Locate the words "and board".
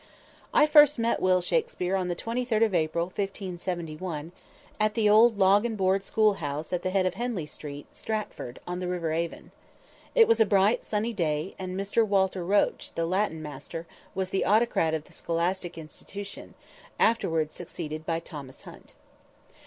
5.63-6.03